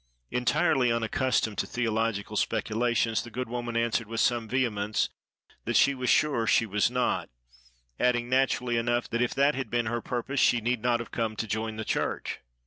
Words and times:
Entirely 0.31 0.91
unaccustomed 0.91 1.59
to 1.59 1.67
theological 1.67 2.35
speculations, 2.35 3.21
the 3.23 3.29
good 3.29 3.47
woman 3.47 3.77
answered, 3.77 4.07
with 4.07 4.19
some 4.19 4.47
vehemence, 4.47 5.09
that 5.65 5.75
"she 5.75 5.93
was 5.93 6.09
sure 6.09 6.47
she 6.47 6.65
was 6.65 6.89
not;" 6.89 7.29
adding, 7.99 8.27
naturally 8.27 8.77
enough, 8.77 9.07
that 9.07 9.21
if 9.21 9.35
that 9.35 9.53
had 9.53 9.69
been 9.69 9.85
her 9.85 10.01
purpose 10.01 10.39
she 10.39 10.59
need 10.59 10.81
not 10.81 11.01
have 11.01 11.11
come 11.11 11.35
to 11.35 11.45
join 11.45 11.75
the 11.75 11.85
church. 11.85 12.39